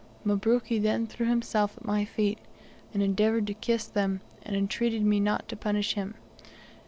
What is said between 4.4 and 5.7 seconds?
and entreated me not to